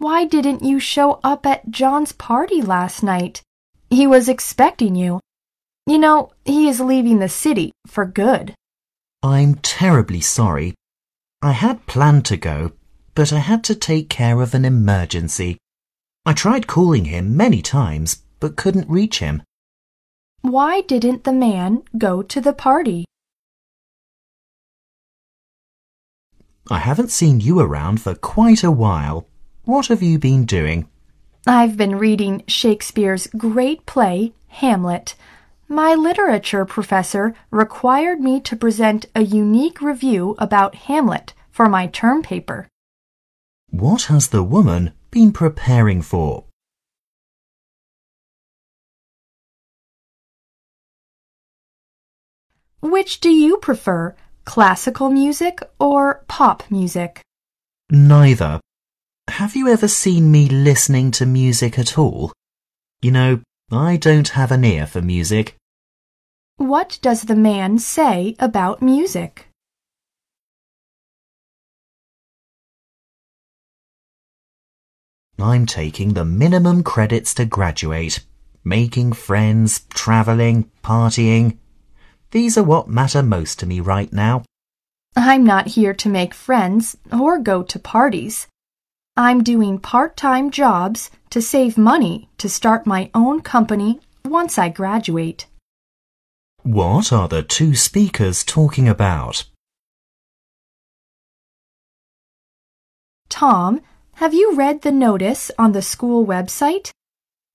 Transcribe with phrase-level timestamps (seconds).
[0.00, 3.42] Why didn't you show up at John's party last night?
[3.90, 5.20] He was expecting you.
[5.86, 8.54] You know, he is leaving the city for good.
[9.22, 10.72] I'm terribly sorry.
[11.42, 12.72] I had planned to go,
[13.14, 15.58] but I had to take care of an emergency.
[16.24, 19.42] I tried calling him many times, but couldn't reach him.
[20.40, 23.04] Why didn't the man go to the party?
[26.70, 29.26] I haven't seen you around for quite a while.
[29.70, 30.88] What have you been doing?
[31.46, 35.14] I've been reading Shakespeare's great play, Hamlet.
[35.68, 42.20] My literature professor required me to present a unique review about Hamlet for my term
[42.20, 42.66] paper.
[43.68, 46.46] What has the woman been preparing for?
[52.80, 57.20] Which do you prefer, classical music or pop music?
[57.88, 58.60] Neither.
[59.30, 62.32] Have you ever seen me listening to music at all?
[63.00, 65.54] You know, I don't have an ear for music.
[66.56, 69.46] What does the man say about music?
[75.38, 78.26] I'm taking the minimum credits to graduate.
[78.64, 81.56] Making friends, travelling, partying.
[82.32, 84.42] These are what matter most to me right now.
[85.14, 88.48] I'm not here to make friends or go to parties.
[89.16, 94.68] I'm doing part time jobs to save money to start my own company once I
[94.68, 95.46] graduate.
[96.62, 99.44] What are the two speakers talking about?
[103.28, 103.80] Tom,
[104.14, 106.90] have you read the notice on the school website?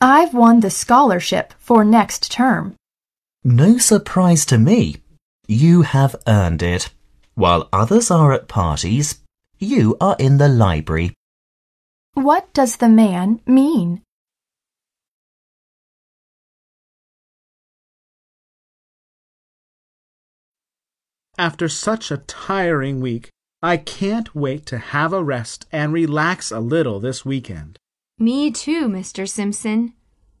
[0.00, 2.76] I've won the scholarship for next term.
[3.44, 4.96] No surprise to me.
[5.48, 6.90] You have earned it.
[7.34, 9.20] While others are at parties,
[9.58, 11.14] you are in the library.
[12.14, 14.02] What does the man mean?
[21.38, 23.30] After such a tiring week,
[23.62, 27.78] I can't wait to have a rest and relax a little this weekend.
[28.18, 29.26] Me too, Mr.
[29.26, 29.94] Simpson.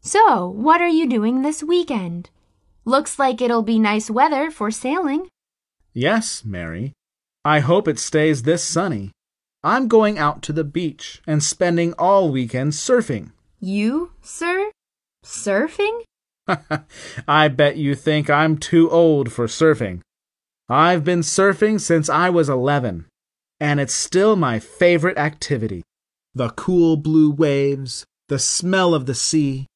[0.00, 2.30] So, what are you doing this weekend?
[2.84, 5.28] Looks like it'll be nice weather for sailing.
[5.92, 6.92] Yes, Mary.
[7.44, 9.10] I hope it stays this sunny.
[9.66, 13.32] I'm going out to the beach and spending all weekend surfing.
[13.58, 14.70] You, sir?
[15.24, 16.02] Surfing?
[17.26, 20.02] I bet you think I'm too old for surfing.
[20.68, 23.06] I've been surfing since I was 11,
[23.58, 25.82] and it's still my favorite activity.
[26.32, 29.66] The cool blue waves, the smell of the sea,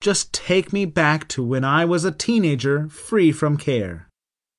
[0.00, 4.06] just take me back to when I was a teenager free from care.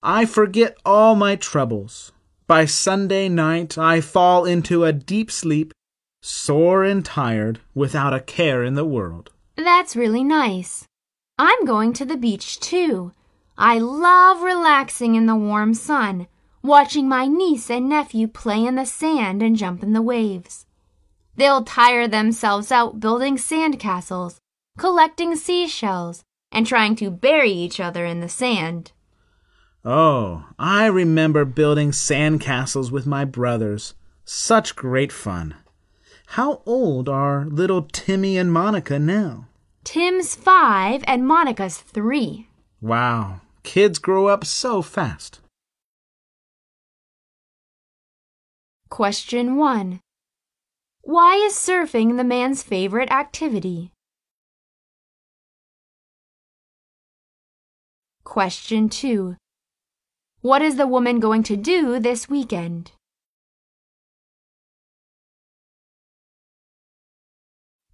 [0.03, 2.11] I forget all my troubles.
[2.51, 5.73] By Sunday night, I fall into a deep sleep,
[6.21, 9.29] sore and tired, without a care in the world.
[9.55, 10.85] That's really nice.
[11.39, 13.13] I'm going to the beach too.
[13.57, 16.27] I love relaxing in the warm sun,
[16.61, 20.65] watching my niece and nephew play in the sand and jump in the waves.
[21.37, 24.41] They'll tire themselves out building sand castles,
[24.77, 28.91] collecting seashells, and trying to bury each other in the sand.
[29.83, 33.95] Oh, I remember building sand castles with my brothers.
[34.23, 35.55] Such great fun.
[36.27, 39.47] How old are little Timmy and Monica now?
[39.83, 42.47] Tim's five and Monica's three.
[42.79, 45.39] Wow, kids grow up so fast.
[48.89, 49.99] Question 1.
[51.01, 53.91] Why is surfing the man's favorite activity?
[58.23, 59.37] Question 2.
[60.41, 62.93] What is the woman going to do this weekend?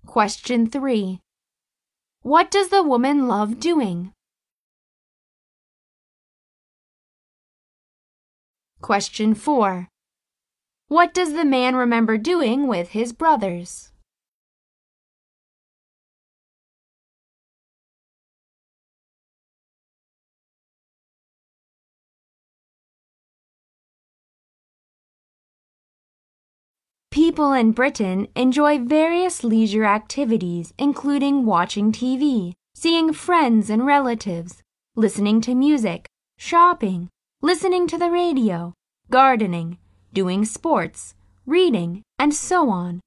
[0.05, 1.19] Question 3.
[2.21, 4.13] What does the woman love doing?
[8.81, 9.89] Question 4.
[10.87, 13.91] What does the man remember doing with his brothers?
[27.17, 34.61] People in Britain enjoy various leisure activities, including watching TV, seeing friends and relatives,
[34.95, 36.05] listening to music,
[36.37, 37.09] shopping,
[37.41, 38.71] listening to the radio,
[39.09, 39.79] gardening,
[40.13, 41.15] doing sports,
[41.47, 43.01] reading, and so on.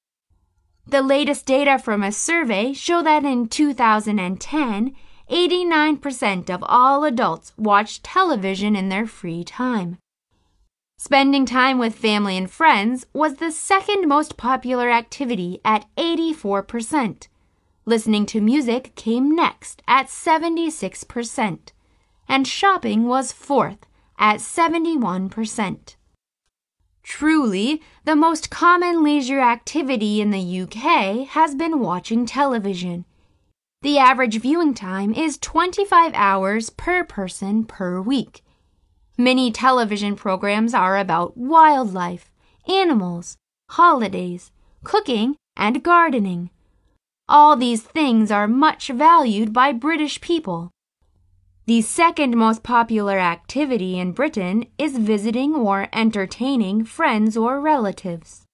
[0.88, 4.96] The latest data from a survey show that in 2010,
[5.30, 9.98] 89% of all adults watched television in their free time.
[11.02, 17.26] Spending time with family and friends was the second most popular activity at 84%.
[17.86, 21.58] Listening to music came next at 76%.
[22.28, 23.86] And shopping was fourth
[24.18, 25.96] at 71%.
[27.02, 33.06] Truly, the most common leisure activity in the UK has been watching television.
[33.80, 38.42] The average viewing time is 25 hours per person per week.
[39.20, 42.32] Many television programs are about wildlife,
[42.66, 43.36] animals,
[43.68, 44.50] holidays,
[44.82, 46.48] cooking, and gardening.
[47.28, 50.70] All these things are much valued by British people.
[51.66, 58.46] The second most popular activity in Britain is visiting or entertaining friends or relatives.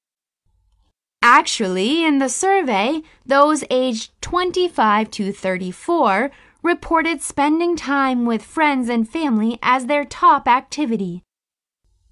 [1.23, 6.33] Actually, in the survey, those aged 25 to 34
[6.63, 11.23] reported spending time with friends and family as their top activity.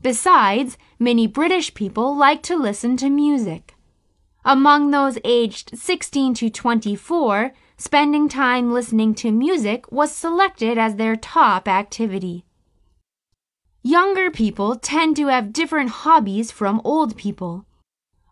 [0.00, 3.74] Besides, many British people like to listen to music.
[4.44, 11.16] Among those aged 16 to 24, spending time listening to music was selected as their
[11.16, 12.44] top activity.
[13.82, 17.66] Younger people tend to have different hobbies from old people.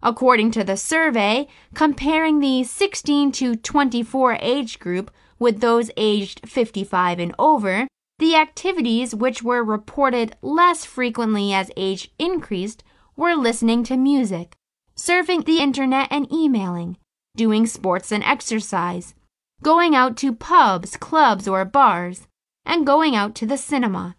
[0.03, 5.11] According to the survey, comparing the 16 to 24 age group
[5.43, 7.89] with those aged 55 and over,
[8.21, 12.85] the activities which were reported less frequently as age increased
[13.17, 14.55] were listening to music,
[14.97, 16.97] surfing the internet and emailing,
[17.37, 19.15] doing sports and exercise,
[19.63, 22.29] going out to pubs, clubs, or bars,
[22.65, 24.15] and going out to the cinema.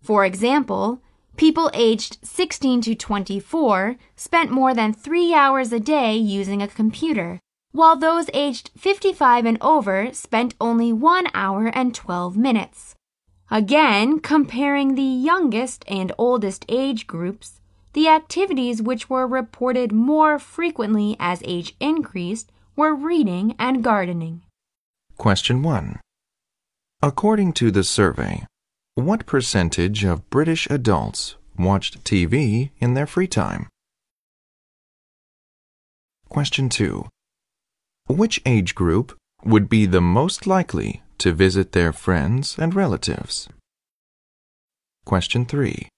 [0.00, 1.02] For example,
[1.36, 7.40] people aged 16 to 24 spent more than three hours a day using a computer
[7.72, 12.94] while those aged 55 and over spent only 1 hour and 12 minutes.
[13.50, 17.60] Again, comparing the youngest and oldest age groups,
[17.92, 24.42] the activities which were reported more frequently as age increased were reading and gardening.
[25.18, 26.00] Question 1.
[27.02, 28.46] According to the survey,
[28.94, 33.68] what percentage of British adults watched TV in their free time?
[36.28, 37.06] Question 2.
[38.08, 43.48] Which age group would be the most likely to visit their friends and relatives?
[45.04, 45.88] Question 3.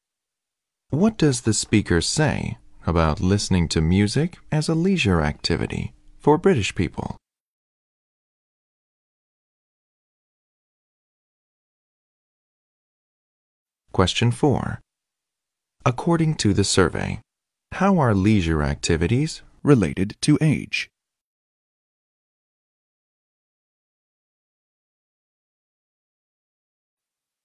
[0.90, 6.74] What does the speaker say about listening to music as a leisure activity for British
[6.74, 7.16] people?
[13.92, 14.80] Question 4.
[15.86, 17.20] According to the survey,
[17.72, 20.90] how are leisure activities related to age?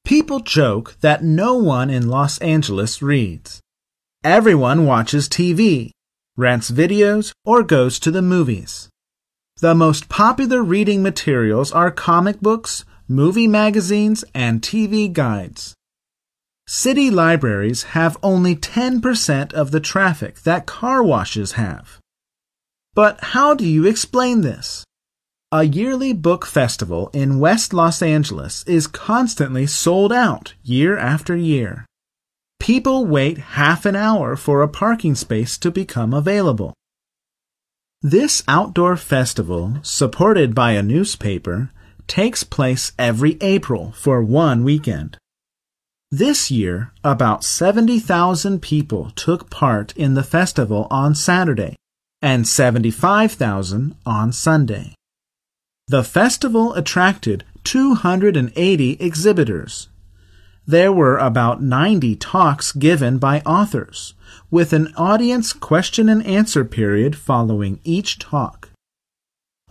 [0.10, 3.62] People joke that no one in Los Angeles reads.
[4.24, 5.92] Everyone watches TV,
[6.36, 8.90] rents videos, or goes to the movies.
[9.62, 15.76] The most popular reading materials are comic books, movie magazines, and TV guides.
[16.66, 22.00] City libraries have only 10% of the traffic that car washes have.
[22.96, 24.84] But how do you explain this?
[25.52, 31.88] A yearly book festival in West Los Angeles is constantly sold out year after year.
[32.60, 36.76] People wait half an hour for a parking space to become available.
[38.04, 41.72] This outdoor festival, supported by a newspaper,
[42.06, 45.18] takes place every April for one weekend.
[46.12, 51.76] This year, about 70,000 people took part in the festival on Saturday
[52.22, 54.94] and 75,000 on Sunday.
[55.90, 59.90] The festival attracted 280 exhibitors.
[60.68, 64.14] There were about 90 talks given by authors,
[64.52, 68.70] with an audience question and answer period following each talk.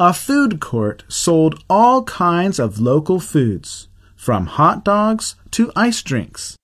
[0.01, 6.57] A food court sold all kinds of local foods, from hot dogs to ice drinks.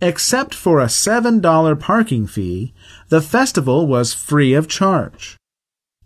[0.00, 2.74] Except for a $7 parking fee,
[3.10, 5.36] the festival was free of charge.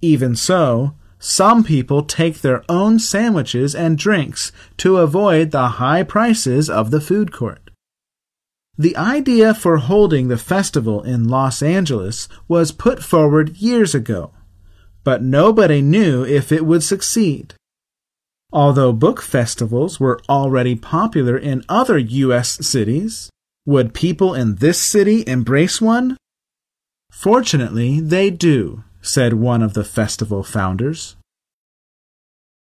[0.02, 6.70] Even so, some people take their own sandwiches and drinks to avoid the high prices
[6.70, 7.70] of the food court.
[8.78, 14.32] The idea for holding the festival in Los Angeles was put forward years ago,
[15.04, 17.52] but nobody knew if it would succeed.
[18.50, 22.66] Although book festivals were already popular in other U.S.
[22.66, 23.28] cities,
[23.66, 26.16] would people in this city embrace one?
[27.12, 31.16] Fortunately, they do said one of the festival founders.